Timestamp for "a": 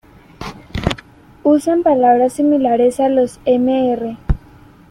2.99-3.07